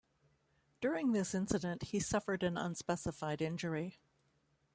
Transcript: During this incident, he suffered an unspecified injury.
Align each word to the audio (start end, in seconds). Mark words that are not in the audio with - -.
During 0.81 1.11
this 1.11 1.35
incident, 1.35 1.83
he 1.83 1.99
suffered 1.99 2.41
an 2.41 2.57
unspecified 2.57 3.39
injury. 3.39 3.99